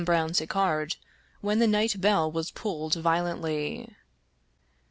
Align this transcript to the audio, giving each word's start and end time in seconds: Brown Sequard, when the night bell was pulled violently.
Brown 0.03 0.33
Sequard, 0.33 0.95
when 1.41 1.59
the 1.59 1.67
night 1.67 2.01
bell 2.01 2.31
was 2.31 2.49
pulled 2.49 2.95
violently. 2.95 3.95